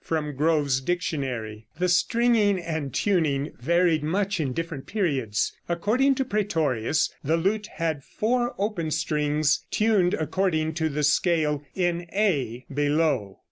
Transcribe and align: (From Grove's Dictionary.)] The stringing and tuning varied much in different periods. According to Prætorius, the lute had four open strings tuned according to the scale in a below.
(From 0.03 0.35
Grove's 0.35 0.81
Dictionary.)] 0.81 1.67
The 1.77 1.87
stringing 1.87 2.59
and 2.59 2.91
tuning 2.91 3.51
varied 3.59 4.01
much 4.01 4.39
in 4.39 4.51
different 4.51 4.87
periods. 4.87 5.53
According 5.69 6.15
to 6.15 6.25
Prætorius, 6.25 7.11
the 7.23 7.37
lute 7.37 7.67
had 7.75 8.03
four 8.03 8.55
open 8.57 8.89
strings 8.89 9.63
tuned 9.69 10.15
according 10.15 10.73
to 10.73 10.89
the 10.89 11.03
scale 11.03 11.61
in 11.75 12.07
a 12.15 12.65
below. 12.73 13.37